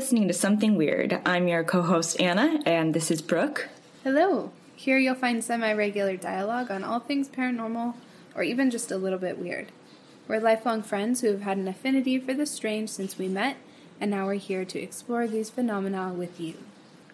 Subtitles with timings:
[0.00, 1.20] Listening to Something Weird.
[1.26, 3.68] I'm your co host, Anna, and this is Brooke.
[4.02, 4.50] Hello.
[4.74, 7.92] Here you'll find semi regular dialogue on all things paranormal
[8.34, 9.70] or even just a little bit weird.
[10.26, 13.58] We're lifelong friends who have had an affinity for the strange since we met,
[14.00, 16.54] and now we're here to explore these phenomena with you.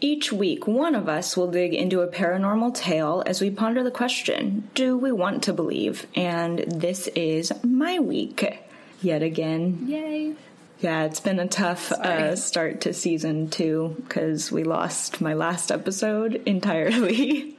[0.00, 3.90] Each week, one of us will dig into a paranormal tale as we ponder the
[3.90, 6.06] question Do we want to believe?
[6.14, 8.60] And this is my week
[9.02, 9.86] yet again.
[9.88, 10.36] Yay!
[10.80, 15.72] Yeah, it's been a tough uh, start to season two because we lost my last
[15.72, 17.56] episode entirely.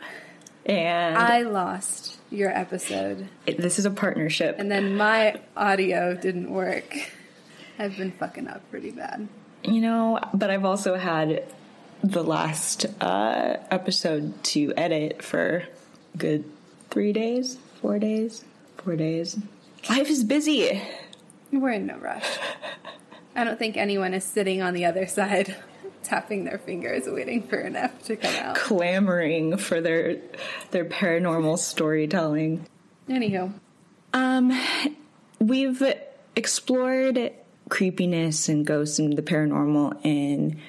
[0.66, 3.28] and I lost your episode.
[3.48, 4.58] It, this is a partnership.
[4.60, 6.96] And then my audio didn't work.
[7.80, 9.28] I've been fucking up pretty bad.
[9.64, 11.44] You know, but I've also had
[12.04, 15.64] the last uh, episode to edit for
[16.16, 16.46] good
[16.92, 18.46] three days, four days,
[18.78, 19.40] four days.
[19.90, 20.82] Life is busy.
[21.52, 22.38] We're in no rush.
[23.38, 25.56] I don't think anyone is sitting on the other side
[26.04, 28.56] tapping their fingers waiting for an F to come out.
[28.56, 30.18] Clamoring for their
[30.72, 32.66] their paranormal storytelling.
[33.08, 33.54] Anywho.
[34.12, 34.60] Um
[35.40, 35.84] we've
[36.36, 37.32] explored
[37.70, 40.60] creepiness and ghosts and the paranormal in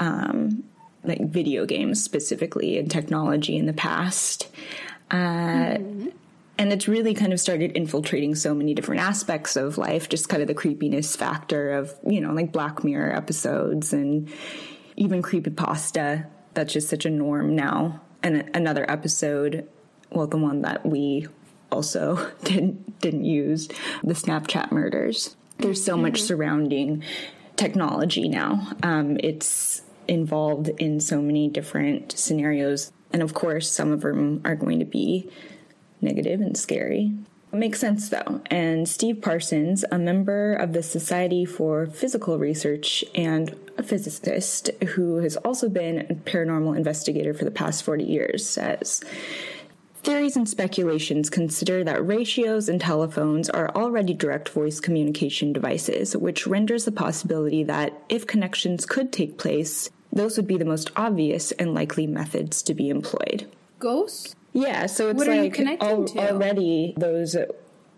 [0.00, 0.64] um
[1.04, 4.48] like video games specifically and technology in the past.
[5.12, 5.14] Uh,
[5.78, 6.08] mm-hmm
[6.58, 10.42] and it's really kind of started infiltrating so many different aspects of life just kind
[10.42, 14.32] of the creepiness factor of you know like black mirror episodes and
[14.96, 18.00] even creepy pasta that's just such a norm now.
[18.22, 19.68] And another episode
[20.10, 21.28] well the one that we
[21.70, 23.68] also didn't didn't use
[24.02, 25.36] the snapchat murders.
[25.58, 26.02] There's so mm-hmm.
[26.02, 27.04] much surrounding
[27.54, 28.72] technology now.
[28.82, 32.92] Um, it's involved in so many different scenarios.
[33.12, 35.30] And of course some of them are going to be
[36.06, 37.12] negative and scary.
[37.52, 38.40] It makes sense though.
[38.46, 45.16] And Steve Parsons, a member of the Society for Psychical Research and a physicist who
[45.16, 49.02] has also been a paranormal investigator for the past 40 years, says
[50.06, 56.46] Theories and speculations consider that radios and telephones are already direct voice communication devices, which
[56.46, 61.50] renders the possibility that if connections could take place, those would be the most obvious
[61.52, 63.50] and likely methods to be employed.
[63.80, 64.35] Ghosts?
[64.56, 67.36] Yeah, so it's like al- already those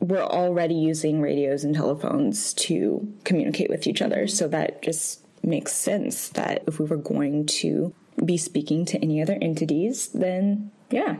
[0.00, 4.26] we're already using radios and telephones to communicate with each other.
[4.26, 9.22] So that just makes sense that if we were going to be speaking to any
[9.22, 11.18] other entities, then yeah,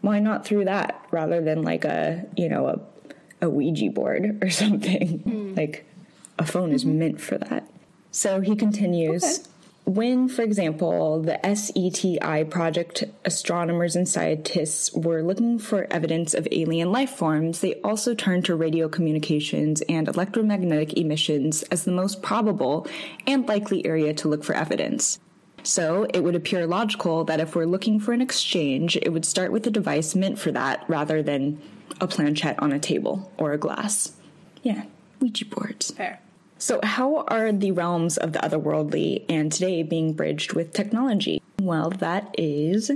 [0.00, 2.80] why not through that rather than like a, you know, a
[3.40, 5.20] a Ouija board or something.
[5.20, 5.56] Mm.
[5.56, 5.84] Like
[6.38, 6.76] a phone mm-hmm.
[6.76, 7.68] is meant for that.
[8.10, 9.48] So he continues okay.
[9.88, 16.92] When, for example, the SETI project astronomers and scientists were looking for evidence of alien
[16.92, 22.86] life forms, they also turned to radio communications and electromagnetic emissions as the most probable
[23.26, 25.20] and likely area to look for evidence.
[25.62, 29.52] So, it would appear logical that if we're looking for an exchange, it would start
[29.52, 31.62] with a device meant for that rather than
[31.98, 34.12] a planchette on a table or a glass.
[34.62, 34.84] Yeah,
[35.18, 35.92] Ouija boards.
[35.92, 36.20] Fair.
[36.60, 41.40] So, how are the realms of the otherworldly and today being bridged with technology?
[41.60, 42.90] Well, that is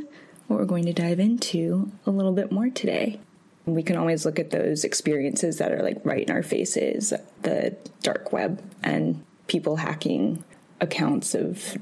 [0.49, 3.21] what we're going to dive into a little bit more today.
[3.65, 7.13] We can always look at those experiences that are like right in our faces
[7.43, 10.43] the dark web and people hacking
[10.81, 11.79] accounts of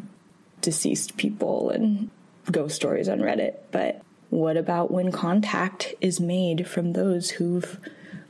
[0.61, 2.11] deceased people and
[2.51, 3.55] ghost stories on Reddit.
[3.73, 7.81] But what about when contact is made from those who've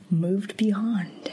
[0.09, 1.31] moved beyond?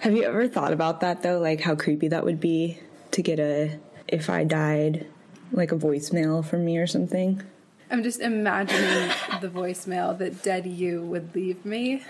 [0.00, 1.38] Have you ever thought about that though?
[1.38, 2.78] Like how creepy that would be
[3.10, 3.78] to get a
[4.08, 5.06] if I died,
[5.52, 7.42] like a voicemail from me or something?
[7.90, 12.02] I'm just imagining the voicemail that dead you would leave me.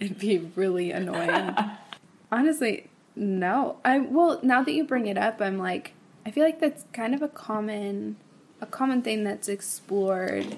[0.00, 1.54] It'd be really annoying.
[2.32, 3.76] Honestly, no.
[3.84, 5.92] I well, now that you bring it up, I'm like
[6.26, 8.16] I feel like that's kind of a common
[8.60, 10.56] a common thing that's explored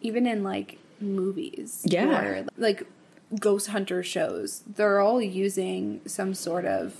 [0.00, 1.82] even in like movies.
[1.84, 2.22] Yeah.
[2.22, 2.86] Or, like
[3.38, 6.94] ghost hunter shows, they're all using some sort of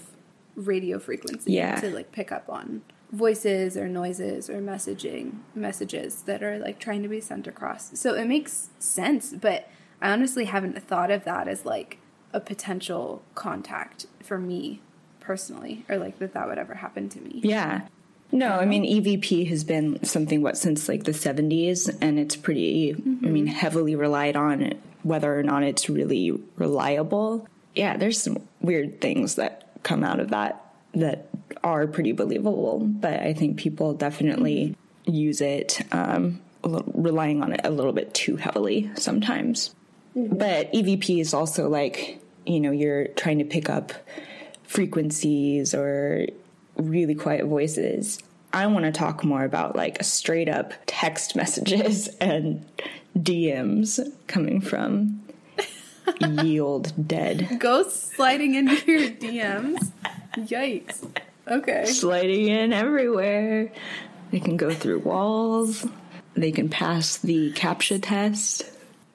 [0.54, 1.80] radio frequency yeah.
[1.80, 2.82] to like pick up on
[3.12, 7.98] voices or noises or messaging messages that are like trying to be sent across.
[7.98, 9.68] So it makes sense, but
[10.00, 11.98] I honestly haven't thought of that as like
[12.32, 14.80] a potential contact for me
[15.18, 17.40] personally or like that that would ever happen to me.
[17.42, 17.82] Yeah.
[18.32, 22.94] No, I mean EVP has been something what since like the 70s and it's pretty
[22.94, 23.26] mm-hmm.
[23.26, 24.62] I mean heavily relied on
[25.02, 27.46] whether or not it's really reliable.
[27.74, 30.64] Yeah, there's some weird things that come out of that
[30.94, 31.28] that
[31.62, 34.74] are pretty believable, but I think people definitely
[35.06, 39.74] use it, um, little, relying on it a little bit too heavily sometimes.
[40.16, 40.36] Mm-hmm.
[40.36, 43.92] But EVP is also like, you know, you're trying to pick up
[44.64, 46.26] frequencies or
[46.76, 48.18] really quiet voices.
[48.52, 52.66] I want to talk more about like straight up text messages and
[53.16, 55.22] DMs coming from
[56.20, 57.58] yield dead.
[57.58, 59.90] Ghosts sliding into your DMs.
[60.34, 61.08] Yikes.
[61.46, 61.84] Okay.
[61.86, 63.72] Sliding in everywhere.
[64.30, 65.86] They can go through walls.
[66.34, 68.70] They can pass the CAPTCHA test.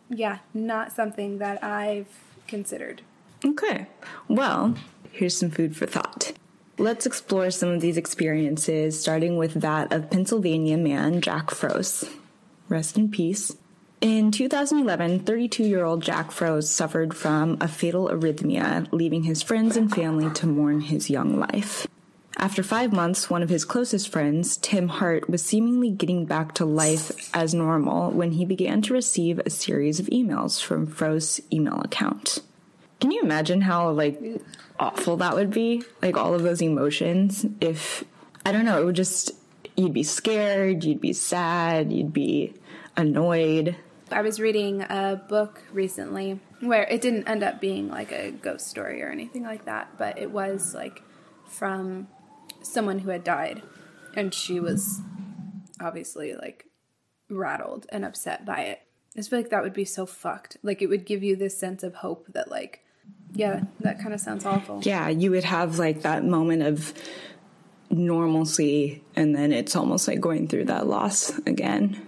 [0.09, 2.07] Yeah, not something that I've
[2.47, 3.01] considered.
[3.43, 3.87] Okay.
[4.27, 4.75] Well,
[5.11, 6.33] here's some food for thought.
[6.77, 12.09] Let's explore some of these experiences, starting with that of Pennsylvania man Jack Froese.
[12.67, 13.55] Rest in peace.
[14.01, 19.77] In 2011, 32 year old Jack Froese suffered from a fatal arrhythmia, leaving his friends
[19.77, 21.87] and family to mourn his young life.
[22.37, 26.65] After five months, one of his closest friends, Tim Hart, was seemingly getting back to
[26.65, 31.79] life as normal when he began to receive a series of emails from Froese's email
[31.79, 32.39] account.
[32.99, 34.21] Can you imagine how like
[34.77, 35.83] awful that would be?
[36.01, 38.03] Like all of those emotions if
[38.45, 39.31] I don't know, it would just
[39.77, 42.53] you'd be scared, you'd be sad, you'd be
[42.97, 43.75] annoyed.
[44.11, 48.67] I was reading a book recently where it didn't end up being like a ghost
[48.67, 51.01] story or anything like that, but it was like
[51.47, 52.07] from
[52.61, 53.61] someone who had died
[54.15, 55.01] and she was
[55.79, 56.65] obviously like
[57.29, 58.81] rattled and upset by it.
[59.15, 60.57] I just feel like that would be so fucked.
[60.61, 62.81] Like it would give you this sense of hope that like
[63.33, 64.81] yeah, that kind of sounds awful.
[64.83, 66.93] Yeah, you would have like that moment of
[67.89, 72.04] normalcy and then it's almost like going through that loss again.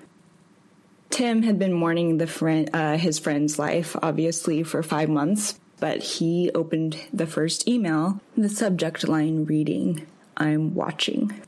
[1.09, 6.01] Tim had been mourning the friend, uh, his friend's life, obviously, for five months, but
[6.03, 10.05] he opened the first email, the subject line reading,
[10.35, 11.41] I'm watching.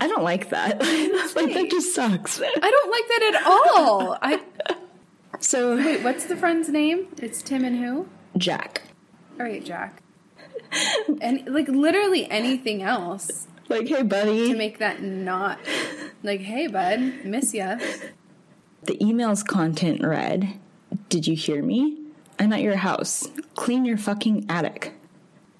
[0.00, 0.80] I don't like that.
[1.36, 2.40] like, that just sucks.
[2.40, 4.18] I don't like that at all.
[4.20, 4.40] I
[5.40, 7.08] So, Wait, what's the friend's name?
[7.18, 8.08] It's Tim and who?
[8.36, 8.82] Jack.
[9.38, 10.02] All right, Jack.
[11.20, 14.52] And like literally anything else Like, hey, buddy.
[14.52, 15.58] to make that not
[16.22, 17.78] like, hey, bud, miss ya.
[18.84, 20.54] The email's content read
[21.08, 21.98] Did you hear me?
[22.38, 23.28] I'm at your house.
[23.54, 24.92] Clean your fucking attic.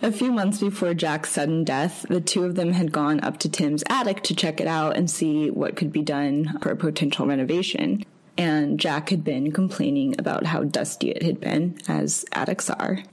[0.00, 3.48] A few months before Jack's sudden death, the two of them had gone up to
[3.48, 7.24] Tim's attic to check it out and see what could be done for a potential
[7.24, 8.04] renovation.
[8.36, 13.04] And Jack had been complaining about how dusty it had been, as attics are.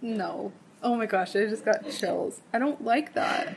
[0.00, 0.52] No.
[0.84, 2.40] Oh my gosh, I just got chills.
[2.52, 3.56] I don't like that.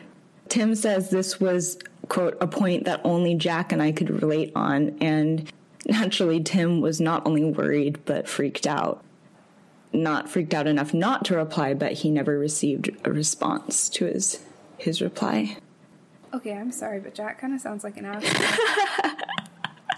[0.50, 1.78] Tim says this was,
[2.08, 5.52] quote, a point that only Jack and I could relate on, and
[5.86, 9.04] naturally, Tim was not only worried, but freaked out.
[9.94, 14.44] Not freaked out enough not to reply, but he never received a response to his,
[14.78, 15.58] his reply.
[16.34, 19.12] Okay, I'm sorry, but Jack kind of sounds like an asshole.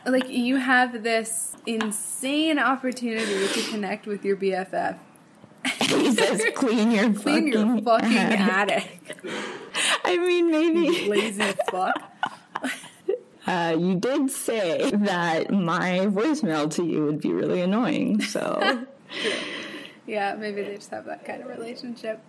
[0.05, 4.97] like you have this insane opportunity to connect with your BFF.
[5.79, 9.17] He says, clean your Clean fucking, your fucking attic." attic,
[10.03, 11.07] I mean, maybe.
[11.07, 12.12] lazy fuck.
[13.45, 18.85] Uh, you did say that my voicemail to you would be really annoying, so.
[20.05, 22.21] Yeah, maybe they just have that kind of relationship.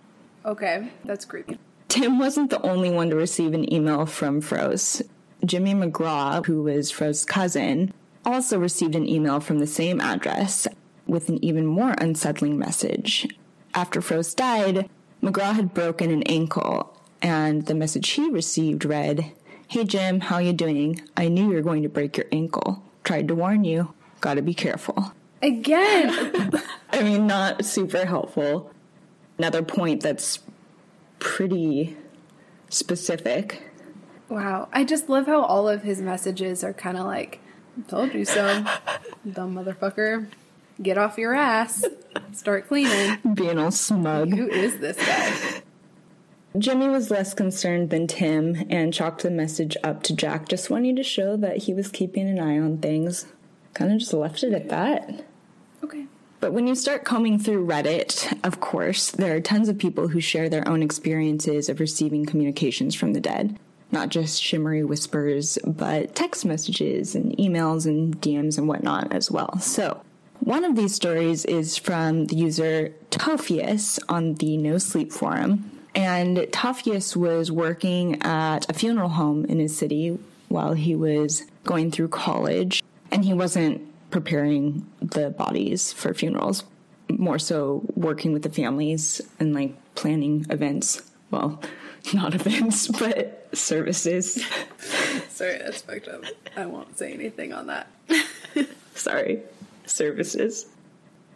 [0.45, 1.59] Okay, that's creepy.
[1.87, 5.01] Tim wasn't the only one to receive an email from Froese.
[5.43, 7.93] Jimmy McGraw, who was Froese's cousin,
[8.25, 10.67] also received an email from the same address
[11.05, 13.27] with an even more unsettling message.
[13.73, 14.89] After Froese died,
[15.21, 19.31] McGraw had broken an ankle, and the message he received read,
[19.67, 21.01] Hey Jim, how you doing?
[21.17, 22.83] I knew you were going to break your ankle.
[23.03, 23.93] Tried to warn you.
[24.21, 25.13] Gotta be careful.
[25.41, 26.51] Again,
[26.91, 28.71] I mean, not super helpful.
[29.37, 30.39] Another point that's
[31.19, 31.97] pretty
[32.69, 33.61] specific.
[34.29, 34.69] wow.
[34.71, 37.39] I just love how all of his messages are kind of like,
[37.87, 38.63] "Told you so,
[39.31, 40.27] dumb motherfucker.
[40.81, 41.83] Get off your ass.
[42.33, 44.33] Start cleaning." being all smug.
[44.33, 45.61] Who is this guy?
[46.57, 50.95] Jimmy was less concerned than Tim and chalked the message up to Jack, just wanting
[50.95, 53.25] to show that he was keeping an eye on things.
[53.73, 55.25] Kind of just left it at that.
[55.83, 56.05] Okay.
[56.39, 60.21] But when you start combing through Reddit, of course, there are tons of people who
[60.21, 63.59] share their own experiences of receiving communications from the dead.
[63.91, 69.59] Not just shimmery whispers, but text messages and emails and DMs and whatnot as well.
[69.59, 70.01] So,
[70.39, 75.74] one of these stories is from the user Tophius on the No Sleep Forum.
[75.95, 81.89] And Tophius was working at a funeral home in his city while he was going
[81.89, 82.83] through college.
[83.11, 86.63] And he wasn't preparing the bodies for funerals,
[87.09, 91.01] more so working with the families and like planning events.
[91.31, 91.61] Well,
[92.13, 94.43] not events, but services.
[95.29, 96.23] Sorry, that's fucked up.
[96.57, 97.87] I won't say anything on that.
[98.95, 99.41] Sorry,
[99.85, 100.65] services.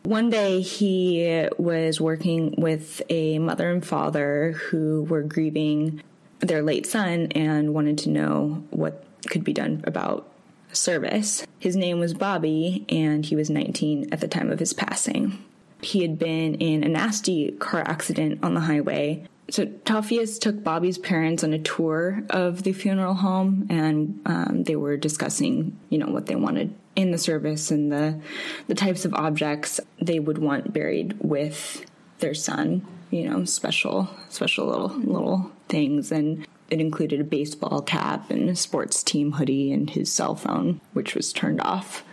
[0.04, 6.02] One day he was working with a mother and father who were grieving
[6.40, 10.30] their late son and wanted to know what could be done about
[10.72, 11.46] service.
[11.60, 15.44] His name was Bobby, and he was 19 at the time of his passing.
[15.82, 19.26] He had been in a nasty car accident on the highway.
[19.50, 24.76] So Tophius took Bobby's parents on a tour of the funeral home, and um, they
[24.76, 28.20] were discussing, you know, what they wanted in the service and the
[28.68, 31.86] the types of objects they would want buried with
[32.20, 32.86] their son.
[33.12, 38.56] You know, special special little little things, and it included a baseball cap and a
[38.56, 42.04] sports team hoodie and his cell phone, which was turned off.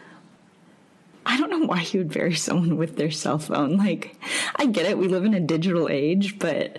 [1.26, 3.76] I don't know why he would bury someone with their cell phone.
[3.76, 4.16] Like,
[4.54, 6.78] I get it, we live in a digital age, but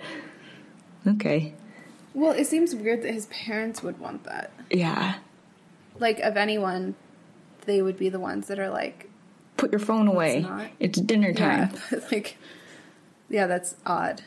[1.06, 1.54] okay.
[2.14, 4.50] Well, it seems weird that his parents would want that.
[4.70, 5.16] Yeah.
[5.98, 6.96] Like, of anyone,
[7.68, 9.08] they would be the ones that are like,
[9.56, 10.40] Put your phone away.
[10.40, 10.68] not.
[10.78, 11.70] It's dinner time.
[11.92, 12.36] yeah, like,
[13.28, 14.22] yeah, that's odd.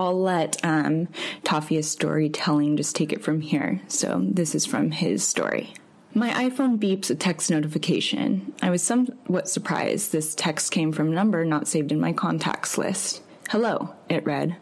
[0.00, 1.08] I'll let um,
[1.44, 3.82] Tophius's storytelling just take it from here.
[3.88, 5.74] So this is from his story.
[6.14, 8.54] My iPhone beeps a text notification.
[8.62, 10.12] I was somewhat surprised.
[10.12, 13.22] This text came from a number not saved in my contacts list.
[13.50, 14.56] Hello, it read.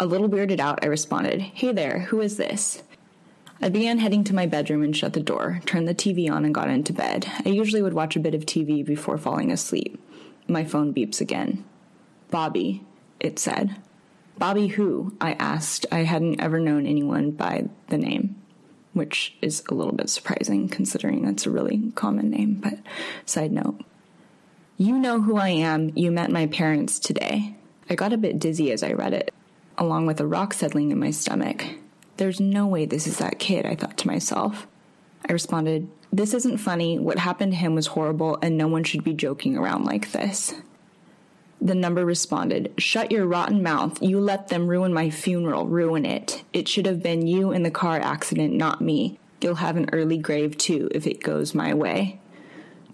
[0.00, 2.82] A little weirded out, I responded, Hey there, who is this?
[3.60, 6.54] I began heading to my bedroom and shut the door, turned the TV on, and
[6.54, 7.26] got into bed.
[7.44, 10.00] I usually would watch a bit of TV before falling asleep.
[10.46, 11.64] My phone beeps again.
[12.30, 12.84] Bobby,
[13.18, 13.76] it said.
[14.38, 15.16] Bobby who?
[15.20, 15.86] I asked.
[15.90, 18.36] I hadn't ever known anyone by the name,
[18.92, 22.74] which is a little bit surprising considering that's a really common name, but
[23.26, 23.80] side note.
[24.76, 25.90] You know who I am.
[25.96, 27.56] You met my parents today.
[27.90, 29.34] I got a bit dizzy as I read it,
[29.76, 31.64] along with a rock settling in my stomach.
[32.18, 34.66] There's no way this is that kid, I thought to myself.
[35.28, 36.98] I responded, This isn't funny.
[36.98, 40.54] What happened to him was horrible, and no one should be joking around like this.
[41.60, 44.02] The number responded, Shut your rotten mouth.
[44.02, 46.42] You let them ruin my funeral, ruin it.
[46.52, 49.20] It should have been you in the car accident, not me.
[49.40, 52.20] You'll have an early grave too if it goes my way.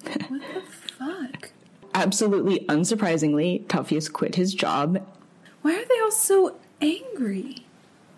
[0.02, 1.50] What the fuck.
[1.94, 5.02] Absolutely unsurprisingly, Tophius quit his job.
[5.62, 7.63] Why are they all so angry?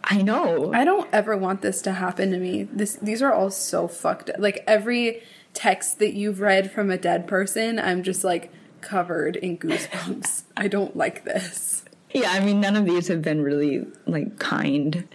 [0.06, 0.72] I know.
[0.72, 2.64] I don't ever want this to happen to me.
[2.64, 4.30] This these are all so fucked.
[4.30, 4.36] up.
[4.38, 5.22] Like every
[5.52, 10.42] text that you've read from a dead person, I'm just like covered in goosebumps.
[10.56, 11.84] I don't like this.
[12.12, 15.06] Yeah, I mean, none of these have been really, like, kind.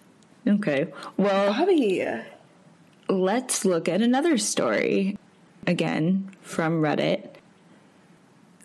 [0.46, 0.88] Okay.
[1.18, 2.06] Well, Bobby.
[3.08, 5.18] let's look at another story.
[5.66, 7.31] Again, from Reddit.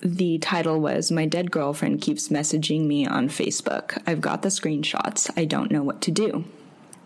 [0.00, 4.03] The title was My Dead Girlfriend Keeps Messaging Me on Facebook.
[4.07, 5.31] I've got the screenshots.
[5.37, 6.45] I don't know what to do.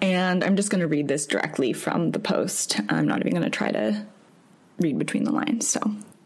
[0.02, 2.80] And I'm just going to read this directly from the post.
[2.88, 4.06] I'm not even going to try to
[4.78, 5.68] read between the lines.
[5.68, 5.80] So,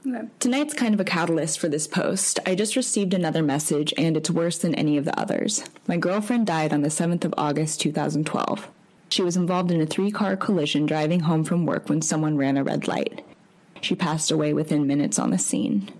[0.06, 0.26] Okay.
[0.38, 2.38] Tonight's kind of a catalyst for this post.
[2.44, 5.64] I just received another message, and it's worse than any of the others.
[5.86, 8.68] My girlfriend died on the 7th of August 2012.
[9.08, 12.58] She was involved in a three car collision driving home from work when someone ran
[12.58, 13.24] a red light.
[13.80, 15.90] She passed away within minutes on the scene.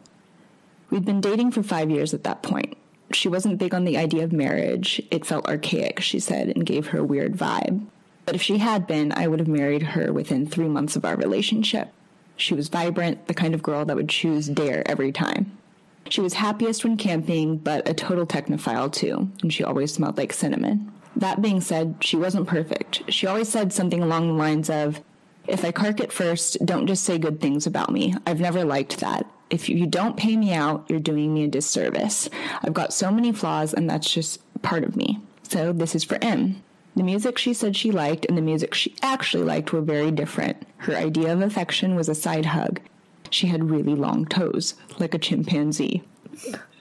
[0.94, 2.76] We'd been dating for five years at that point.
[3.10, 5.02] She wasn't big on the idea of marriage.
[5.10, 7.84] It felt archaic, she said, and gave her a weird vibe.
[8.26, 11.16] But if she had been, I would have married her within three months of our
[11.16, 11.92] relationship.
[12.36, 15.58] She was vibrant, the kind of girl that would choose dare every time.
[16.08, 20.32] She was happiest when camping, but a total technophile too, and she always smelled like
[20.32, 20.92] cinnamon.
[21.16, 23.02] That being said, she wasn't perfect.
[23.12, 25.00] She always said something along the lines of,
[25.48, 28.14] If I cark it first, don't just say good things about me.
[28.28, 29.26] I've never liked that.
[29.54, 32.28] If you don't pay me out, you're doing me a disservice.
[32.62, 35.20] I've got so many flaws, and that's just part of me.
[35.44, 36.60] So this is for Em.
[36.96, 40.66] The music she said she liked and the music she actually liked were very different.
[40.78, 42.80] Her idea of affection was a side hug.
[43.30, 46.02] She had really long toes, like a chimpanzee.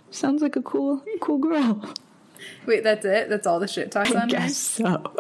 [0.10, 1.94] Sounds like a cool, cool girl.
[2.66, 3.30] Wait, that's it?
[3.30, 5.14] That's all the shit talks I on guess so.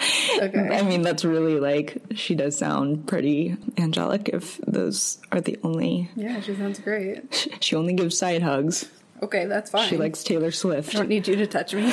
[0.00, 0.78] Okay.
[0.78, 6.10] I mean, that's really like, she does sound pretty angelic if those are the only.
[6.14, 7.48] Yeah, she sounds great.
[7.60, 8.88] She only gives side hugs.
[9.22, 9.88] Okay, that's fine.
[9.88, 10.94] She likes Taylor Swift.
[10.94, 11.92] I don't need you to touch me.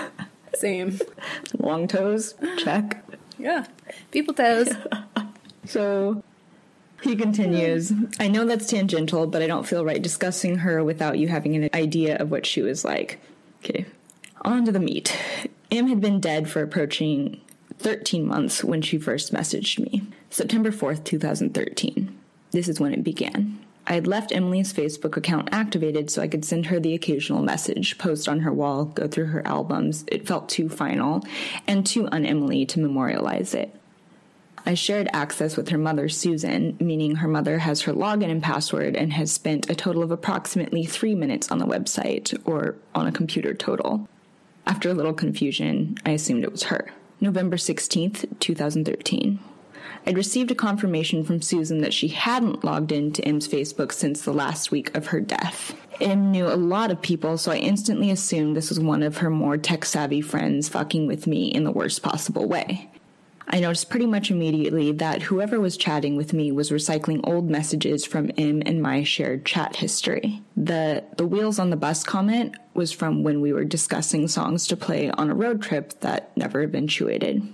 [0.54, 0.98] Same.
[1.58, 3.02] Long toes, check.
[3.38, 3.66] Yeah.
[4.10, 4.68] People toes.
[5.66, 6.24] So
[7.02, 11.28] he continues I know that's tangential, but I don't feel right discussing her without you
[11.28, 13.20] having an idea of what she was like.
[13.62, 13.86] Okay,
[14.42, 15.16] on to the meat.
[15.70, 17.40] Em had been dead for approaching
[17.78, 20.02] 13 months when she first messaged me.
[20.28, 22.18] September 4th, 2013.
[22.50, 23.58] This is when it began.
[23.86, 27.98] I had left Emily's Facebook account activated so I could send her the occasional message,
[27.98, 30.04] post on her wall, go through her albums.
[30.08, 31.24] It felt too final
[31.66, 33.74] and too un Emily to memorialize it.
[34.66, 38.94] I shared access with her mother, Susan, meaning her mother has her login and password
[38.94, 43.12] and has spent a total of approximately three minutes on the website, or on a
[43.12, 44.06] computer total.
[44.70, 46.92] After a little confusion, I assumed it was her.
[47.20, 49.40] November 16th, 2013.
[50.06, 54.32] I'd received a confirmation from Susan that she hadn't logged into Em's Facebook since the
[54.32, 55.74] last week of her death.
[55.98, 59.28] Im knew a lot of people, so I instantly assumed this was one of her
[59.28, 62.88] more tech savvy friends fucking with me in the worst possible way.
[63.52, 68.04] I noticed pretty much immediately that whoever was chatting with me was recycling old messages
[68.04, 70.40] from Em and my shared chat history.
[70.56, 74.76] The the wheels on the bus comment was from when we were discussing songs to
[74.76, 77.52] play on a road trip that never eventuated.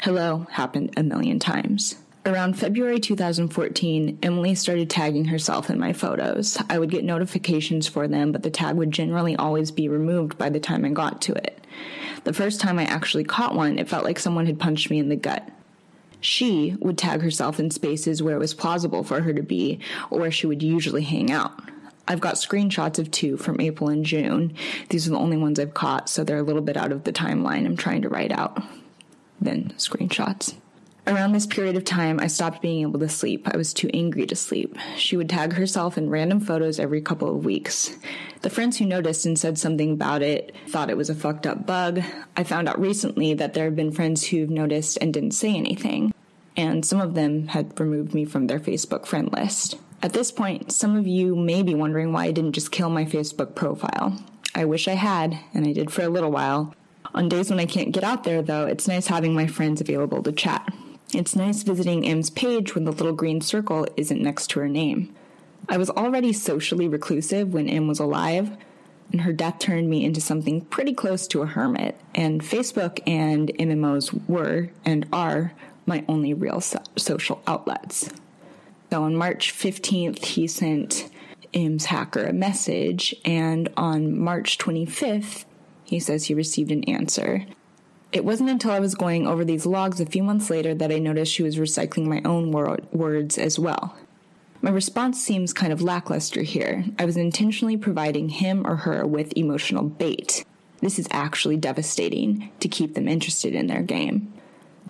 [0.00, 1.96] Hello happened a million times.
[2.24, 6.58] Around February 2014, Emily started tagging herself in my photos.
[6.70, 10.48] I would get notifications for them, but the tag would generally always be removed by
[10.48, 11.58] the time I got to it.
[12.24, 15.08] The first time I actually caught one, it felt like someone had punched me in
[15.08, 15.48] the gut.
[16.20, 19.78] She would tag herself in spaces where it was plausible for her to be
[20.10, 21.52] or where she would usually hang out.
[22.08, 24.54] I've got screenshots of two from April and June.
[24.88, 27.12] These are the only ones I've caught, so they're a little bit out of the
[27.12, 28.62] timeline I'm trying to write out.
[29.40, 30.54] Then screenshots.
[31.08, 33.48] Around this period of time, I stopped being able to sleep.
[33.50, 34.76] I was too angry to sleep.
[34.98, 37.96] She would tag herself in random photos every couple of weeks.
[38.42, 41.64] The friends who noticed and said something about it thought it was a fucked up
[41.64, 42.02] bug.
[42.36, 46.12] I found out recently that there have been friends who've noticed and didn't say anything,
[46.58, 49.78] and some of them had removed me from their Facebook friend list.
[50.02, 53.06] At this point, some of you may be wondering why I didn't just kill my
[53.06, 54.22] Facebook profile.
[54.54, 56.74] I wish I had, and I did for a little while.
[57.14, 60.22] On days when I can't get out there, though, it's nice having my friends available
[60.22, 60.70] to chat.
[61.14, 65.14] It's nice visiting Em's page when the little green circle isn't next to her name.
[65.66, 68.56] I was already socially reclusive when Im was alive,
[69.10, 73.48] and her death turned me into something pretty close to a hermit, and Facebook and
[73.58, 75.54] MMOs were and are
[75.86, 78.10] my only real so- social outlets.
[78.90, 81.08] So on March 15th, he sent
[81.54, 85.46] Em's hacker a message, and on March 25th,
[85.84, 87.46] he says he received an answer.
[88.10, 90.98] It wasn't until I was going over these logs a few months later that I
[90.98, 93.96] noticed she was recycling my own wor- words as well.
[94.62, 96.84] My response seems kind of lackluster here.
[96.98, 100.44] I was intentionally providing him or her with emotional bait.
[100.80, 104.32] This is actually devastating to keep them interested in their game.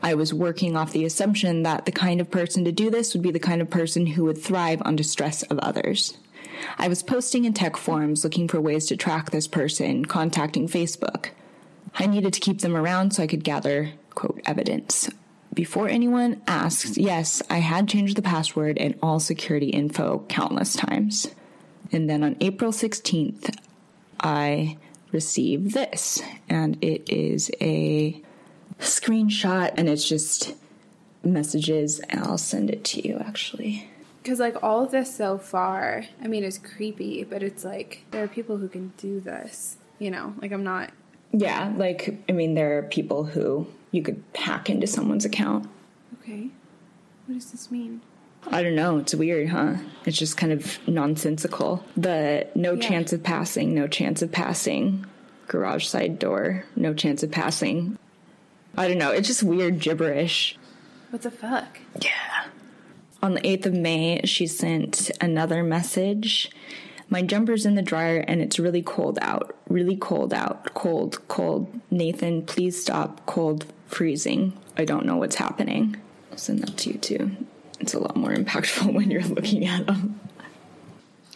[0.00, 3.22] I was working off the assumption that the kind of person to do this would
[3.22, 6.16] be the kind of person who would thrive under stress of others.
[6.78, 11.30] I was posting in tech forums looking for ways to track this person, contacting Facebook.
[11.94, 15.10] I needed to keep them around so I could gather, quote, evidence.
[15.54, 21.28] Before anyone asks, yes, I had changed the password and all security info countless times.
[21.90, 23.56] And then on April 16th,
[24.20, 24.76] I
[25.10, 28.20] received this, and it is a
[28.78, 30.54] screenshot, and it's just
[31.24, 33.88] messages, and I'll send it to you actually.
[34.22, 38.22] Because, like, all of this so far, I mean, it's creepy, but it's like there
[38.22, 39.78] are people who can do this.
[39.98, 40.90] You know, like, I'm not.
[41.32, 45.68] Yeah, like, I mean, there are people who you could hack into someone's account.
[46.20, 46.48] Okay.
[47.26, 48.00] What does this mean?
[48.50, 48.98] I don't know.
[48.98, 49.74] It's weird, huh?
[50.06, 51.84] It's just kind of nonsensical.
[51.96, 52.88] The no Yeah.
[52.88, 55.04] chance of passing, no chance of passing,
[55.48, 57.98] garage side door, no chance of passing.
[58.76, 59.10] I don't know.
[59.10, 60.56] It's just weird gibberish.
[61.10, 61.78] What the fuck?
[62.00, 62.44] Yeah.
[63.22, 66.50] On the 8th of May, she sent another message.
[67.10, 69.56] My jumper's in the dryer and it's really cold out.
[69.68, 70.74] Really cold out.
[70.74, 71.80] Cold, cold.
[71.90, 73.24] Nathan, please stop.
[73.26, 74.52] Cold, freezing.
[74.76, 75.96] I don't know what's happening.
[76.30, 77.30] I'll send that to you too.
[77.80, 80.20] It's a lot more impactful when you're looking at them.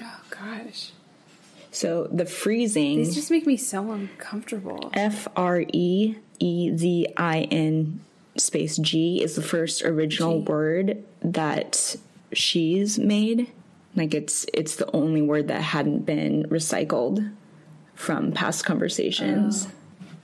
[0.02, 0.90] Oh, gosh.
[1.70, 2.98] So the freezing.
[2.98, 4.90] These just make me so uncomfortable.
[4.92, 8.00] F R E E Z I N
[8.36, 10.44] space G is the first original G.
[10.44, 11.96] word that
[12.32, 13.50] she's made.
[13.94, 17.32] Like it's it's the only word that hadn't been recycled
[17.94, 19.66] from past conversations.
[19.68, 19.74] Oh.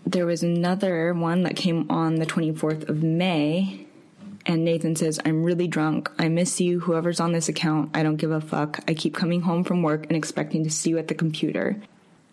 [0.07, 3.87] There was another one that came on the 24th of May
[4.49, 6.11] and Nathan says, I'm really drunk.
[6.19, 6.81] I miss you.
[6.81, 8.81] Whoever's on this account, I don't give a fuck.
[8.89, 11.77] I keep coming home from work and expecting to see you at the computer.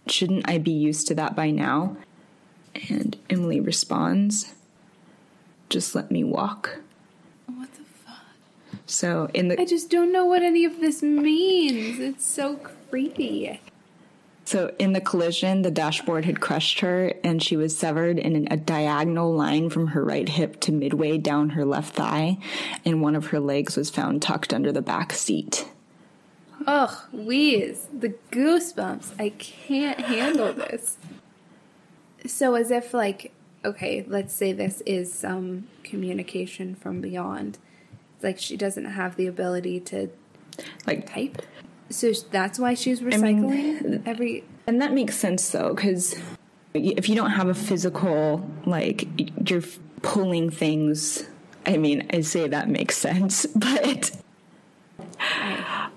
[0.08, 1.98] Shouldn't I be used to that by now?
[2.90, 4.54] And Emily responds,
[5.68, 6.80] Just let me walk.
[8.86, 9.30] What the fuck?
[9.30, 12.00] So in the I just don't know what any of this means.
[12.00, 12.58] It's so
[12.90, 13.60] creepy.
[14.46, 18.58] so in the collision, the dashboard had crushed her, and she was severed in a
[18.58, 22.38] diagonal line from her right hip to midway down her left thigh,
[22.86, 25.68] and one of her legs was found tucked under the back seat.
[26.68, 27.88] Ugh, wheeze.
[27.94, 29.14] The goosebumps.
[29.20, 30.98] I can't handle this.
[32.26, 33.32] So, as if, like,
[33.64, 37.60] okay, let's say this is some communication from beyond.
[38.16, 40.10] It's like she doesn't have the ability to
[40.88, 41.42] Like type.
[41.90, 44.44] So that's why she's mean, recycling every.
[44.68, 46.16] And that makes sense though, because
[46.74, 49.08] if you don't have a physical, like
[49.50, 49.64] you're
[50.02, 51.24] pulling things.
[51.66, 54.12] I mean, I say that makes sense, but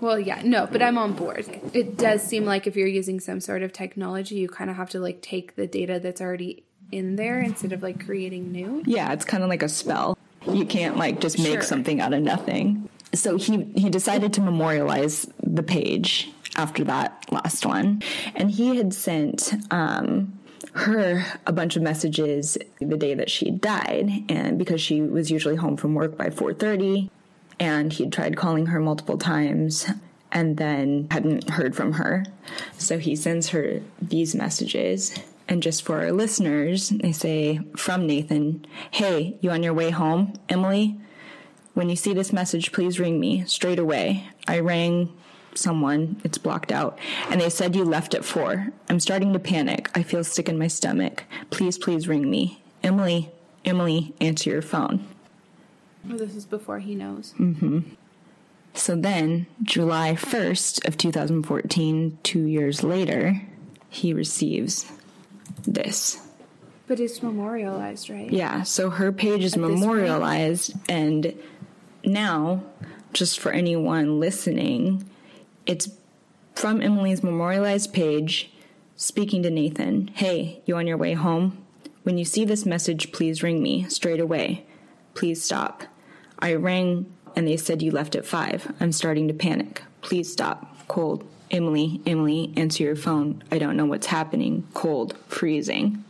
[0.00, 1.46] well, yeah, no, but I'm on board.
[1.72, 4.90] It does seem like if you're using some sort of technology, you kind of have
[4.90, 8.82] to like take the data that's already in there instead of like creating new.
[8.86, 10.16] Yeah, it's kind of like a spell.
[10.52, 11.62] You can't like just make Sure.
[11.62, 12.88] something out of nothing.
[13.14, 18.02] So he he decided to memorialize the page after that last one,
[18.34, 20.38] and he had sent um,
[20.74, 25.56] her a bunch of messages the day that she died, and because she was usually
[25.56, 27.10] home from work by four thirty,
[27.58, 29.86] and he'd tried calling her multiple times
[30.30, 32.24] and then hadn't heard from her.
[32.76, 35.14] So he sends her these messages.
[35.48, 40.34] And just for our listeners, they say from Nathan, Hey, you on your way home,
[40.48, 41.00] Emily?
[41.72, 44.28] When you see this message, please ring me straight away.
[44.46, 45.16] I rang
[45.54, 46.98] someone, it's blocked out,
[47.30, 48.72] and they said you left at four.
[48.88, 49.90] I'm starting to panic.
[49.94, 51.24] I feel sick in my stomach.
[51.50, 52.62] Please, please ring me.
[52.82, 53.30] Emily,
[53.64, 55.06] Emily, answer your phone.
[56.04, 57.34] Well, this is before he knows.
[57.38, 57.80] Mm-hmm.
[58.74, 63.42] So then, July 1st of 2014, two years later,
[63.88, 64.90] he receives
[65.64, 66.20] this.
[66.86, 68.30] But it's memorialized, right?
[68.30, 71.34] Yeah, so her page is At memorialized, and
[72.04, 72.62] now,
[73.12, 75.08] just for anyone listening,
[75.66, 75.90] it's
[76.54, 78.50] from Emily's memorialized page
[78.96, 80.08] speaking to Nathan.
[80.14, 81.64] Hey, you on your way home?
[82.02, 84.66] When you see this message, please ring me straight away.
[85.14, 85.84] Please stop.
[86.38, 88.72] I rang and they said you left at five.
[88.80, 89.82] I'm starting to panic.
[90.00, 90.88] Please stop.
[90.88, 91.24] Cold.
[91.50, 93.42] Emily, Emily, answer your phone.
[93.50, 94.66] I don't know what's happening.
[94.74, 95.16] Cold.
[95.28, 96.04] Freezing.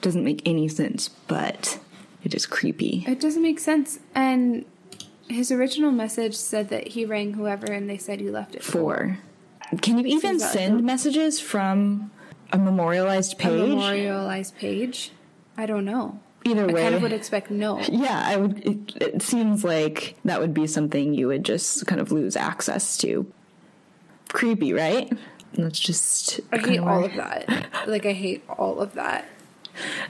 [0.00, 1.78] Doesn't make any sense, but
[2.22, 3.04] it is creepy.
[3.06, 3.98] It doesn't make sense.
[4.14, 4.64] And
[5.28, 8.62] his original message said that he rang whoever and they said you left it.
[8.62, 9.18] Four.
[9.80, 12.10] Can you even send messages from
[12.52, 13.68] a memorialized A page?
[13.70, 15.12] memorialized page?
[15.56, 16.20] I don't know.
[16.44, 17.80] Either way, I kind of would expect no.
[17.88, 18.58] Yeah, I would.
[18.66, 22.98] It, it seems like that would be something you would just kind of lose access
[22.98, 23.32] to.
[24.34, 25.10] Creepy, right?
[25.54, 26.40] That's just.
[26.52, 27.66] I kinda hate all where- of that.
[27.86, 29.26] Like I hate all of that.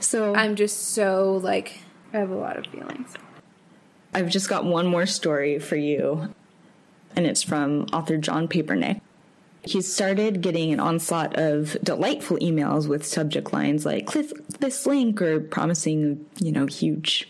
[0.00, 1.78] So I'm just so like
[2.12, 3.14] I have a lot of feelings.
[4.14, 6.32] I've just got one more story for you,
[7.16, 9.00] and it's from author Jon Papernick.
[9.64, 15.22] He started getting an onslaught of delightful emails with subject lines like "click this link"
[15.22, 17.28] or promising, you know, huge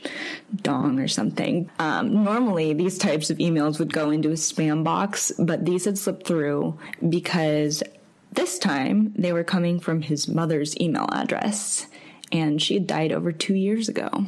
[0.62, 1.70] dong or something.
[1.78, 5.96] Um, normally, these types of emails would go into a spam box, but these had
[5.96, 6.76] slipped through
[7.08, 7.84] because
[8.32, 11.86] this time they were coming from his mother's email address,
[12.32, 14.26] and she had died over two years ago.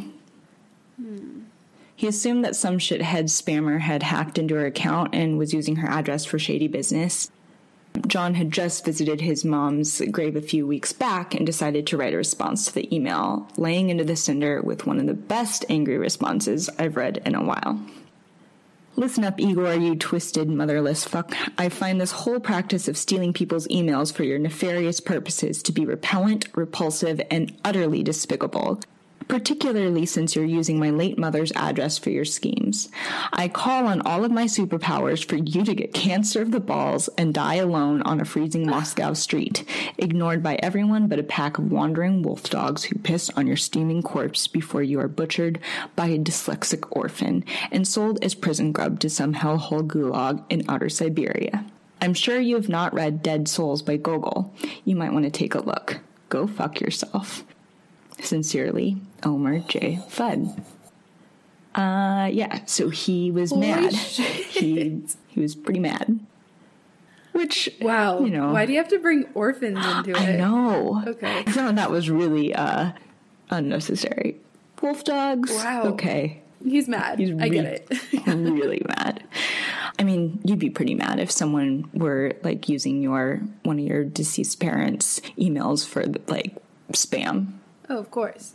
[1.97, 5.89] He assumed that some shithead spammer had hacked into her account and was using her
[5.89, 7.31] address for shady business.
[8.07, 12.15] Jon had just visited his mom's grave a few weeks back and decided to write
[12.15, 15.99] a response to the email, laying into the cinder with one of the best angry
[15.99, 17.81] responses I've read in a while.
[18.99, 21.35] Listen up, Igor, you twisted motherless fuck.
[21.59, 25.85] I find this whole practice of stealing people's emails for your nefarious purposes to be
[25.85, 28.81] repellent, repulsive, and utterly despicable.
[29.29, 32.89] Particularly since you're using my late mother's address for your schemes.
[33.33, 37.09] I call on all of my superpowers for you to get cancer of the balls
[37.19, 39.65] and die alone on a freezing Moscow street,
[39.99, 44.03] ignored by everyone but a pack of wandering wolf dogs who piss on your steaming
[44.03, 45.59] corpse before you are butchered
[45.97, 50.89] by a dyslexic orphan and sold as prison grub to some hellhole gulag in outer
[50.89, 51.65] Siberia.
[52.01, 54.55] I'm sure you have not read Dead Souls by Gogol.
[54.85, 55.99] You might want to take a look.
[56.29, 57.45] Go fuck yourself.
[58.21, 60.01] Sincerely, Elmer J.
[60.09, 60.59] Fudd.
[61.75, 63.95] Uh, yeah, so he was Holy mad.
[63.95, 64.27] shit.
[64.47, 66.21] He he was pretty mad.
[67.33, 68.21] Which Wow.
[68.21, 70.17] you know, Why do you have to bring orphans into it?
[70.21, 71.03] I know.
[71.07, 71.45] Okay.
[71.47, 72.93] I found that was really uh
[73.51, 74.39] unnecessary.
[74.81, 75.51] Wolf dogs.
[75.53, 75.83] Wow.
[75.89, 76.43] Okay.
[76.65, 77.19] He's mad.
[77.19, 78.27] He's I re- get it.
[78.27, 79.23] really mad.
[79.99, 84.05] I mean, you'd be pretty mad if someone were like using your one of your
[84.05, 86.57] deceased parents' emails for like
[86.93, 87.53] spam.
[87.89, 88.55] Oh, of course.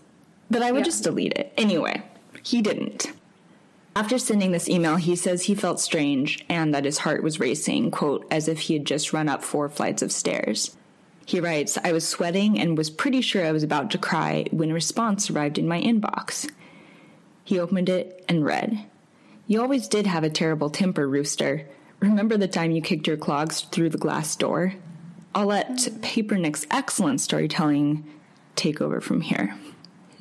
[0.49, 0.85] But I would Yeah.
[0.85, 1.53] just delete it.
[1.57, 2.03] Anyway,
[2.43, 3.11] he didn't.
[3.95, 7.91] After sending this email, he says he felt strange and that his heart was racing,
[7.91, 10.75] quote, as if he had just run up four flights of stairs.
[11.25, 14.71] He writes, I was sweating and was pretty sure I was about to cry when
[14.71, 16.49] a response arrived in my inbox.
[17.43, 18.85] He opened it and read,
[19.47, 21.67] You always did have a terrible temper, Rooster.
[21.99, 24.73] Remember the time you kicked your clogs through the glass door?
[25.35, 28.03] I'll let Papernick's excellent storytelling
[28.55, 29.55] take over from here.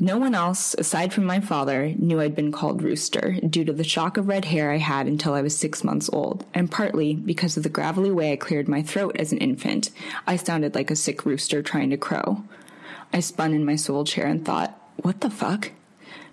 [0.03, 3.85] No one else, aside from my father, knew I'd been called Rooster due to the
[3.85, 7.59] shock of red hair I had until I was six months old, and partly because
[7.59, 9.91] of the gravelly way I cleared my throat as an infant.
[10.27, 12.45] I sounded like a sick rooster trying to crow.
[13.13, 15.71] I spun in my swivel chair and thought, what the fuck?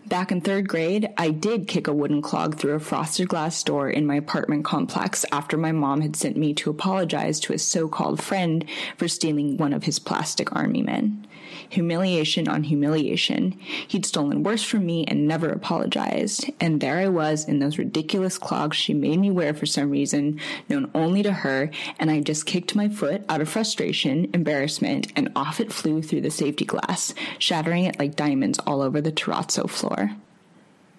[0.08, 3.89] Back in third grade, I did kick a wooden clog through a frosted glass door
[3.89, 7.89] in my apartment complex after my mom had sent me to apologize to a so
[7.89, 8.63] called friend
[8.96, 11.28] for stealing one of his plastic army men.
[11.70, 13.60] Humiliation on humiliation.
[13.88, 16.50] He'd stolen worse from me and never apologized.
[16.62, 20.39] And there I was in those ridiculous clogs she made me wear for some reason,
[20.70, 25.32] known only to her, and I just kicked my foot out of frustration, embarrassment, and
[25.36, 29.70] off it flew through the safety glass, shattering it like diamonds all over the terrazzo
[29.70, 29.96] floor.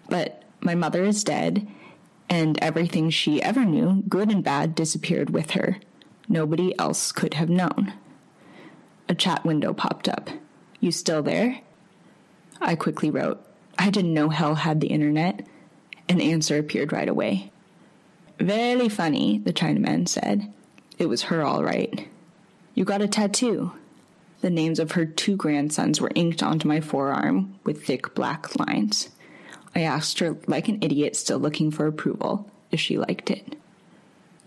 [0.08, 1.66] But my mother is dead,
[2.28, 5.78] and everything she ever knew, good and bad, disappeared with her.
[6.28, 7.94] Nobody else could have known.
[9.08, 10.28] A chat window popped up.
[10.80, 11.60] You still there?
[12.60, 13.44] I quickly wrote,
[13.78, 15.46] I didn't know hell had the internet.
[16.08, 17.50] An answer appeared right away.
[18.38, 20.52] Very funny, the Chinaman said.
[20.98, 22.08] It was her, all right.
[22.74, 23.72] You got a tattoo.
[24.40, 29.08] The names of her two grandsons were inked onto my forearm with thick black lines.
[29.74, 33.56] I asked her, like an idiot still looking for approval, if she liked it.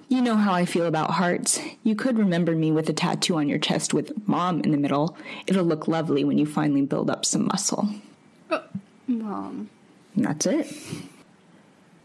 [0.07, 1.59] You know how I feel about hearts.
[1.83, 5.17] You could remember me with a tattoo on your chest with mom in the middle.
[5.47, 7.87] It'll look lovely when you finally build up some muscle.
[8.49, 8.63] Oh,
[9.07, 9.69] mom.
[10.15, 10.73] And that's it.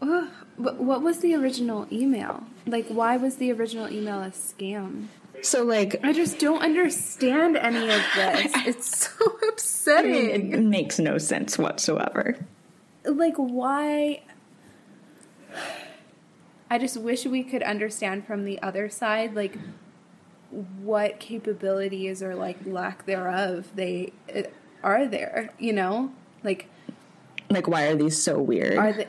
[0.01, 0.27] Ugh.
[0.57, 2.43] What what was the original email?
[2.65, 5.07] Like, why was the original email a scam?
[5.41, 8.51] So, like, I just don't understand any of this.
[8.65, 10.53] It's so I mean, upsetting.
[10.53, 12.35] it makes no sense whatsoever.
[13.05, 14.21] like why
[16.69, 19.57] I just wish we could understand from the other side like
[20.81, 24.43] what capabilities or like lack thereof they uh,
[24.83, 26.11] are there, you know?
[26.43, 26.67] Like
[27.49, 28.77] Like, why are these so weird?
[28.77, 29.07] are they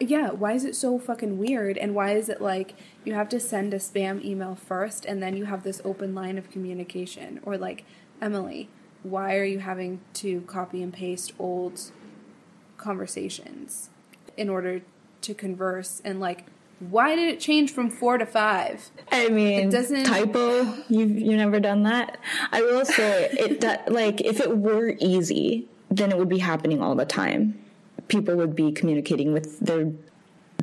[0.00, 1.76] yeah, why is it so fucking weird?
[1.78, 5.36] And why is it like you have to send a spam email first and then
[5.36, 7.40] you have this open line of communication?
[7.42, 7.84] Or like,
[8.20, 8.68] Emily,
[9.02, 11.80] why are you having to copy and paste old
[12.76, 13.90] conversations
[14.36, 14.82] in order
[15.22, 16.00] to converse?
[16.04, 16.46] And like,
[16.80, 18.90] why did it change from four to five?
[19.10, 20.62] I mean, It doesn't- typo.
[20.88, 22.18] You've you've never done that.
[22.52, 23.60] I will say it.
[23.60, 27.58] Do, like if it were easy, then it would be happening all the time.
[28.08, 29.92] People would be communicating with their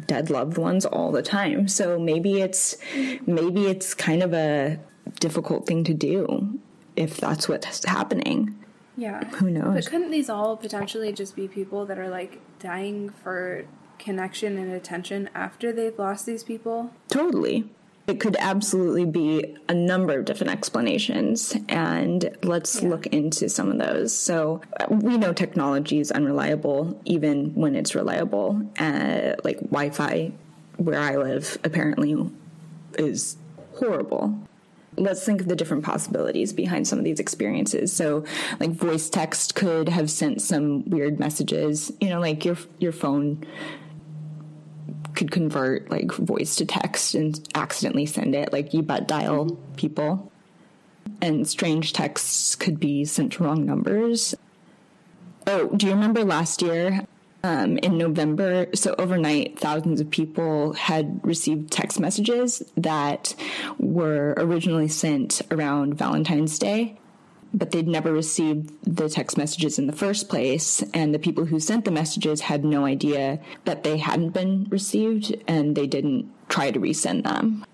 [0.08, 1.68] dead loved ones all the time.
[1.68, 2.78] So maybe it's
[3.26, 4.80] maybe it's kind of a
[5.20, 6.60] difficult thing to do
[6.96, 8.58] if that's what's happening.
[8.98, 9.24] Yeah.
[9.36, 9.86] Who knows?
[9.86, 13.66] But couldn't these all potentially just be people that are like dying for
[14.00, 16.92] connection and attention after they've lost these people?
[17.10, 17.70] Totally.
[18.08, 22.90] It could absolutely be a number of different explanations, and let's Yeah.
[22.90, 24.14] look into some of those.
[24.14, 28.62] So, uh, we know technology is unreliable, even when it's reliable.
[28.80, 30.32] Uh, like Wi Fi,
[30.78, 32.16] where I live, apparently
[33.00, 33.38] is
[33.80, 34.36] horrible.
[34.98, 37.92] Let's think of the different possibilities behind some of these experiences.
[37.92, 38.24] So,
[38.60, 41.92] like voice text could have sent some weird messages.
[42.00, 43.44] You know, like your your phone
[45.16, 50.32] could convert like voice to text and accidentally send it, like you butt dial people.
[51.22, 54.36] And strange texts could be sent to wrong numbers.
[55.48, 57.06] Oh, do you remember last year
[57.44, 58.68] um, in November?
[58.74, 63.36] So, overnight, thousands of people had received text messages that
[63.78, 66.98] were originally sent around Valentine's Day
[67.56, 70.84] but they'd never received the text messages in the first place.
[70.94, 75.36] And the people who sent the messages had no idea that they hadn't been received
[75.48, 77.66] and they didn't try to resend them.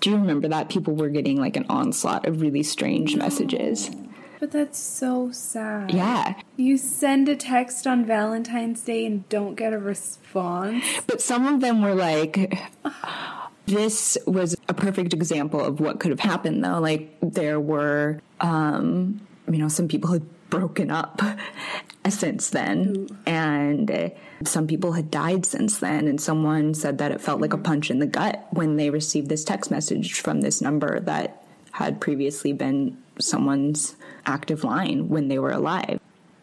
[0.00, 0.68] Do you remember that?
[0.68, 3.90] People were getting like an onslaught of really strange messages.
[4.38, 5.92] But that's so sad.
[5.92, 6.34] Yeah.
[6.58, 10.84] You send a text on Valentine's Day and don't get a response.
[11.06, 12.62] But some of them were like,
[13.66, 16.78] this was a perfect example of what could have happened though.
[16.78, 21.20] Like there were, um, you know, some people had broken up
[22.08, 24.10] since then and uh,
[24.44, 27.90] some people had died since then and someone said that it felt like a punch
[27.90, 32.52] in the gut when they received this text message from this number that had previously
[32.52, 36.00] been someone's active line when they were alive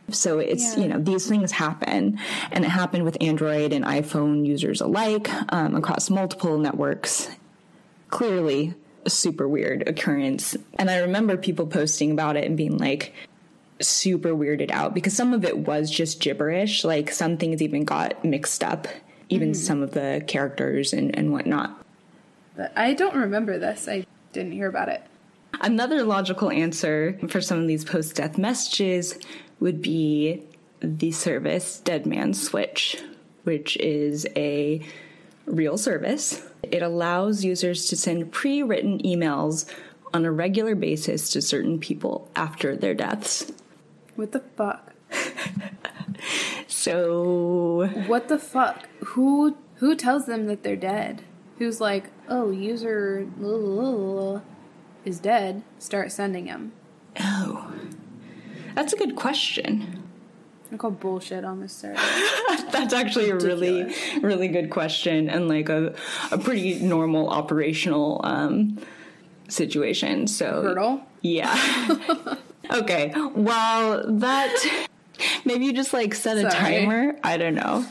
[0.09, 0.83] so it's Yeah.
[0.83, 2.19] you know these things happen
[2.51, 7.29] and it happened with android and iphone users alike um, across multiple networks
[8.09, 8.73] clearly
[9.05, 13.13] a super weird occurrence and i remember people posting about it and being like
[13.79, 18.23] super weirded out because some of it was just gibberish like some things even got
[18.23, 18.87] mixed up
[19.29, 21.81] even some of the characters and, and whatnot
[22.55, 23.87] But I don't remember this.
[23.87, 25.01] I didn't hear about it.
[25.61, 29.17] Another logical answer for some of these post death messages
[29.63, 30.43] would be
[30.81, 33.01] the service Dead Man Switch,
[33.43, 34.85] which is a
[35.45, 36.45] real service.
[36.63, 39.65] It allows users to send pre written emails
[40.13, 43.53] on a regular basis to certain people after their deaths.
[44.15, 44.91] What the fuck?
[46.67, 48.89] so What the fuck?
[49.05, 51.23] Who who tells them that they're dead?
[51.57, 53.27] Who's like, oh, user
[55.05, 55.63] is dead.
[55.79, 56.73] Start sending him.
[57.17, 57.71] oh,
[58.75, 60.03] that's a good question.
[60.71, 62.01] I call bullshit on this server.
[62.71, 65.93] That's actually a really, really good question and like a,
[66.31, 68.79] a pretty normal operational um,
[69.47, 70.25] situation.
[70.25, 71.01] So Hurdle.
[71.21, 71.55] Yeah.
[72.71, 73.13] okay.
[73.35, 74.87] Well, that
[75.45, 76.79] maybe you just like set a Sorry.
[76.79, 77.19] timer.
[77.23, 77.85] I don't know.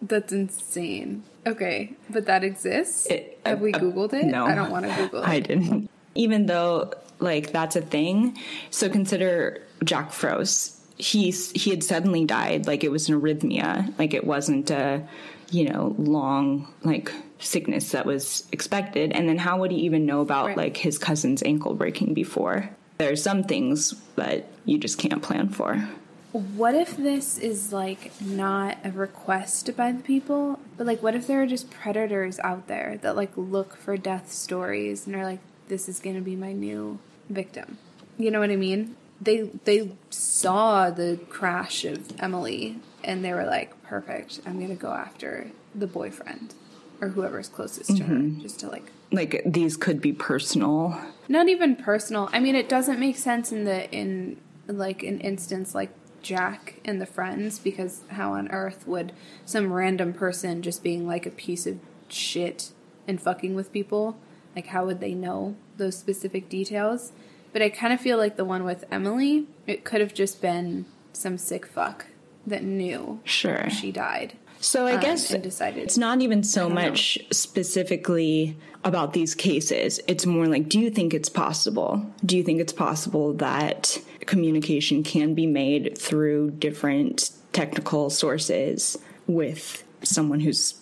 [0.00, 1.24] That's insane.
[1.46, 3.06] Okay, but that exists.
[3.06, 4.24] It- Have we googled it?
[4.24, 4.46] no.
[4.46, 5.28] I don't want to Google it.
[5.28, 5.90] I didn't.
[6.14, 8.38] Even though like that's a thing,
[8.70, 10.74] so consider Jack Froese.
[10.96, 12.66] He he had suddenly died.
[12.66, 13.96] Like it was an arrhythmia.
[13.98, 15.06] Like it wasn't a
[15.50, 19.12] you know long like sickness that was expected.
[19.12, 20.56] And then how would he even know about Right.
[20.56, 22.70] like his cousin's ankle breaking before?
[22.98, 25.88] There are some things that you just can't plan for.
[26.32, 31.26] What if this is like not a request by the people, but like what if
[31.26, 35.38] there are just predators out there that like look for death stories and are like,
[35.68, 36.98] this is gonna be my new
[37.30, 37.78] victim?
[38.18, 38.96] You know what I mean?
[39.20, 44.92] They they saw the crash of Emily and they were like, perfect, I'm gonna go
[44.92, 46.54] after the boyfriend
[47.00, 48.40] or whoever's closest to her, mm-hmm.
[48.40, 51.00] just to like Like these could be personal.
[51.28, 52.28] not even personal.
[52.32, 57.00] I mean, it doesn't make sense in the in like an instance like Jack and
[57.00, 59.12] the friends because how on earth would
[59.44, 61.78] some random person just being like a piece of
[62.08, 62.72] shit
[63.06, 64.18] and fucking with people
[64.58, 67.12] like how would they know those specific details?
[67.52, 70.84] But I kind of feel like the one with Emily, it could have just been
[71.12, 72.06] some sick fuck
[72.46, 73.68] that knew Sure.
[73.70, 74.34] she died.
[74.60, 76.82] So I um, guess decided- it's not even so don't know.
[76.90, 80.00] much specifically about these cases.
[80.08, 82.04] It's more like, do you think it's possible?
[82.24, 89.84] Do you think it's possible that communication can be made through different technical sources with
[90.02, 90.74] someone who's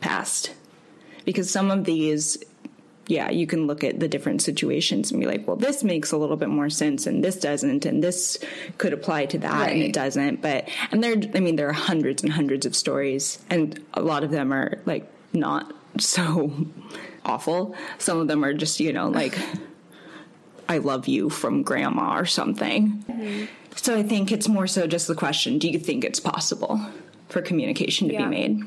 [0.00, 0.52] passed?
[1.24, 2.38] Because some of these
[3.08, 6.16] yeah, you can look at the different situations and be like, well, this makes a
[6.18, 8.38] little bit more sense and this doesn't, and this
[8.76, 10.42] could apply to that and it doesn't.
[10.42, 14.24] But, and there, I mean, there are hundreds and hundreds of stories, and a lot
[14.24, 16.52] of them are like not so
[17.24, 17.74] awful.
[17.96, 19.36] Some of them are just, you know, like,
[20.68, 23.04] I love you from grandma or something.
[23.08, 23.46] Mm-hmm.
[23.74, 26.80] So I think it's more so just the question do you think it's possible
[27.28, 28.24] for communication to Yeah.
[28.24, 28.62] be made?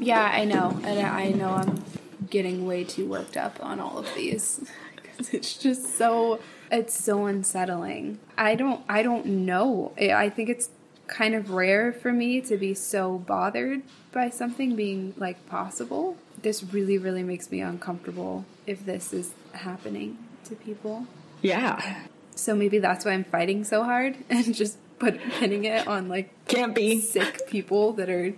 [0.00, 0.80] Yeah, I know.
[0.82, 1.84] And I know I'm
[2.30, 4.60] getting way too worked up on all of these.
[5.16, 6.40] 'Cause it's just so
[6.72, 8.18] it's so unsettling.
[8.36, 9.92] I don't I don't know.
[10.00, 10.70] I I think it's
[11.06, 16.16] kind of rare for me to be so bothered by something being like possible.
[16.42, 21.06] This really really makes me uncomfortable if this is happening to people.
[21.42, 22.04] Yeah.
[22.34, 26.30] So maybe that's why I'm fighting so hard and just put pinning it on like
[26.48, 27.00] Can't be.
[27.00, 28.34] sick people that are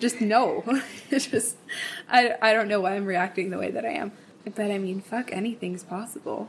[0.00, 0.64] just no.
[1.10, 1.56] Just
[2.08, 4.12] I I don't know why I'm reacting the way that I am.
[4.44, 6.48] But I mean, fuck, anything's possible.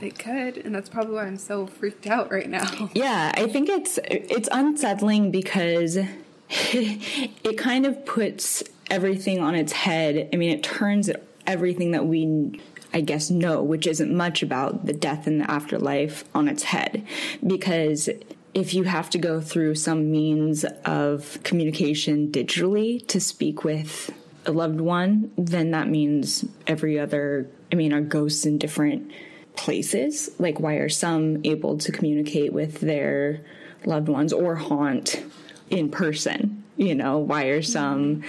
[0.00, 2.90] It could, and that's probably why I'm so freaked out right now.
[2.94, 5.96] Yeah, I think it's it's unsettling because
[6.48, 10.28] it kind of puts everything on its head.
[10.32, 11.10] I mean, it turns
[11.46, 12.60] everything that we
[12.92, 17.04] I guess know, which isn't much about the death and the afterlife on its head
[17.44, 18.08] because
[18.54, 24.12] if you have to go through some means of communication digitally to speak with
[24.46, 29.10] a loved one, then that means every other, I mean, are ghosts in different
[29.56, 30.30] places?
[30.38, 33.44] Like, why are some able to communicate with their
[33.84, 35.22] loved ones or haunt
[35.70, 36.62] in person?
[36.76, 38.22] You know, why are some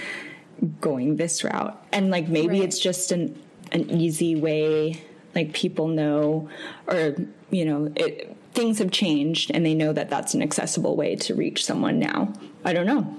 [0.80, 1.80] going this route?
[1.92, 2.68] And like, maybe Right.
[2.68, 3.40] it's just an
[3.72, 5.02] an easy way.
[5.34, 6.48] Like people know,
[6.86, 7.14] or
[7.50, 11.34] you know, it, things have changed, and they know that that's an accessible way to
[11.34, 12.32] reach someone now.
[12.64, 13.14] I don't know.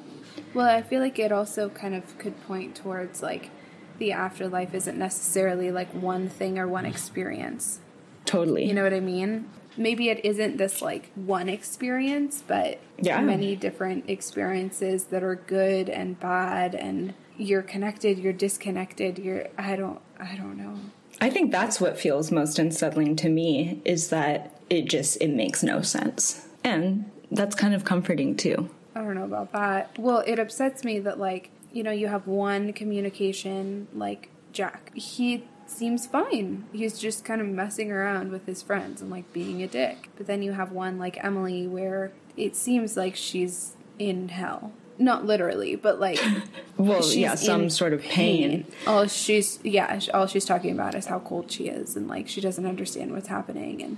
[0.53, 3.51] Well, I feel like it also kind of could point towards like
[3.99, 7.79] the afterlife isn't necessarily like one thing or one experience.
[8.25, 8.65] Totally.
[8.65, 9.47] You know what I mean?
[9.77, 13.21] Maybe it isn't this like one experience, but Yeah.
[13.21, 19.75] many different experiences that are good and bad and you're connected, you're disconnected, you're I
[19.75, 20.75] don't I don't know.
[21.21, 25.63] I think that's what feels most unsettling to me is that it just it makes
[25.63, 26.47] no sense.
[26.63, 28.69] And that's kind of comforting too.
[28.95, 29.97] I don't know about that.
[29.97, 34.91] Well, it upsets me that like, you know, you have one communication like Jack.
[34.95, 36.65] He seems fine.
[36.73, 40.09] He's just kind of messing around with his friends and like being a dick.
[40.17, 44.71] But then you have one like Emily where it seems like she's in hell.
[44.99, 46.19] Not literally, but like
[46.77, 48.65] Well, she's yeah, some sort of pain.
[48.87, 52.41] All she's yeah, all she's talking about is how cold she is and like she
[52.41, 53.97] doesn't understand what's happening and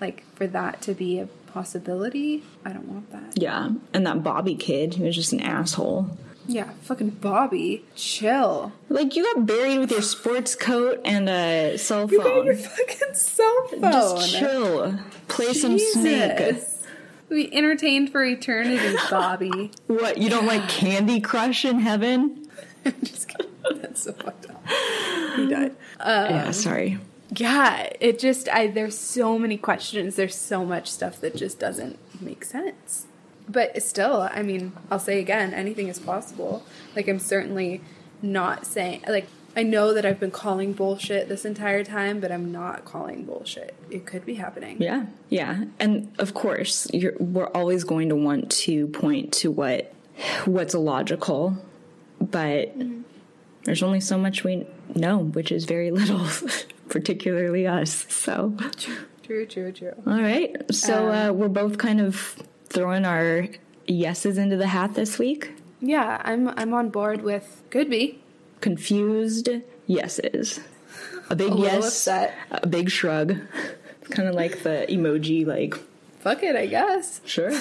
[0.00, 2.42] like for that to be a possibility.
[2.64, 3.40] I don't want that.
[3.40, 6.16] Yeah, and that Bobby kid who was just an asshole.
[6.46, 8.72] Yeah, fucking Bobby, chill.
[8.88, 12.10] Like you got buried with your sports coat and a cell phone.
[12.10, 13.82] You got your fucking cell phone.
[13.82, 14.98] Just chill.
[15.28, 16.56] Play some Snake.
[17.28, 19.70] We entertained for eternity, Bobby.
[19.86, 22.48] What, you don't like Candy Crush in heaven?
[23.04, 23.52] Just kidding.
[23.80, 24.64] That's so fucked up.
[25.36, 25.76] He died.
[26.00, 26.98] yeah, sorry.
[27.34, 30.16] Yeah, it just I there's so many questions.
[30.16, 33.06] There's so much stuff that just doesn't make sense.
[33.48, 36.64] But still, I mean, I'll say again, anything is possible.
[36.94, 37.82] Like I'm certainly
[38.22, 39.26] not saying like
[39.56, 43.74] I know that I've been calling bullshit this entire time, but I'm not calling bullshit.
[43.90, 44.80] It could be happening.
[44.80, 49.92] Yeah, yeah, and of course, you're, we're always going to want to point to what
[50.44, 51.56] what's illogical,
[52.20, 53.02] but mm-hmm.
[53.64, 56.26] there's only so much we know, which is very little,
[56.90, 58.04] particularly us.
[58.10, 58.54] So,
[59.22, 59.72] True, true, true.
[59.72, 59.92] true.
[60.06, 62.36] all right, so uh, we're both kind of
[62.68, 63.46] throwing our
[63.86, 65.52] yeses into the hat this week.
[65.80, 68.18] Yeah, I'm I'm on board with could be.
[68.60, 69.48] Confused
[69.86, 70.60] yeses,
[71.30, 72.34] a big A yes, upset.
[72.50, 73.38] a big shrug.
[74.02, 75.74] It's kind of like the emoji, like
[76.18, 77.20] Fuck it, I guess.
[77.24, 77.52] sure,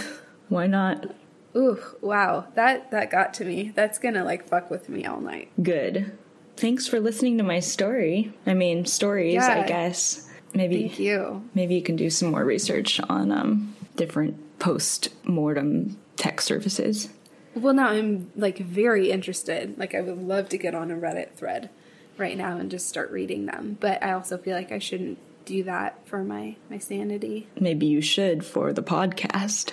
[0.49, 1.11] why not?
[1.55, 2.47] Ooh, wow.
[2.55, 3.71] That that got to me.
[3.73, 5.49] That's gonna like fuck with me all night.
[5.63, 6.11] Good.
[6.59, 8.33] Thanks for listening to my story.
[8.45, 10.29] I mean, stories, I guess.
[10.53, 11.47] Maybe Thank you.
[11.53, 17.07] maybe you can do some more research on um, different post-mortem tech services.
[17.55, 19.77] Well, now I'm like very interested.
[19.77, 21.69] Like, I would love to get on a Reddit thread
[22.17, 23.77] right now and just start reading them.
[23.79, 27.47] But I also feel like I shouldn't do that for my my sanity.
[27.57, 29.71] Maybe you should for the podcast.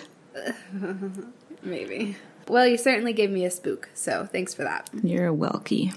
[1.62, 2.16] Maybe.
[2.46, 4.88] Well, you certainly gave me a spook, so thanks for that.
[5.02, 5.92] You're a welkie.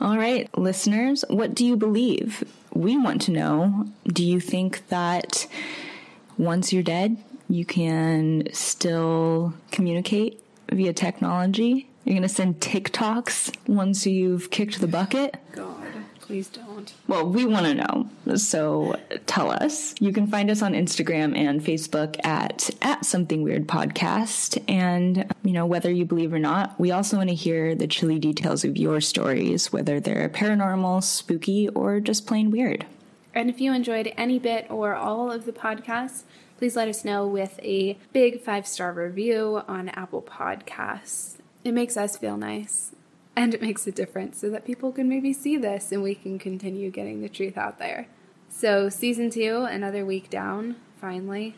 [0.00, 2.42] All right, listeners, what do you believe?
[2.72, 5.46] We want to know do you think that
[6.36, 7.16] once you're dead,
[7.48, 11.88] you can still communicate via technology?
[12.04, 15.36] You're going to send TikToks once you've kicked the bucket?
[15.52, 15.83] God,
[16.24, 16.94] please don't.
[17.06, 18.36] Well, we want to know.
[18.36, 19.94] So tell us.
[20.00, 24.62] You can find us on Instagram and Facebook at at something weird podcast.
[24.66, 28.18] And you know whether you believe or not, we also want to hear the chilly
[28.18, 32.86] details of your stories, whether they're paranormal, spooky, or just plain weird.
[33.34, 36.22] And if you enjoyed any bit or all of the podcasts,
[36.56, 41.36] please let us know with a big five star review on Apple Podcasts.
[41.64, 42.93] It makes us feel nice
[43.36, 46.38] and it makes a difference so that people can maybe see this and we can
[46.38, 48.08] continue getting the truth out there.
[48.48, 51.56] So, season two, another week down, finally,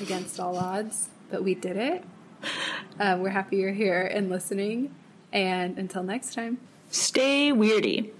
[0.00, 2.04] against all odds, but we did it.
[2.98, 4.94] Uh, we're happy you're here and listening.
[5.30, 6.56] And until next time.
[6.88, 8.10] Stay weirdy.